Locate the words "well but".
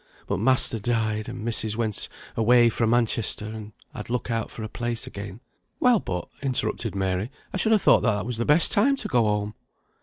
5.79-6.27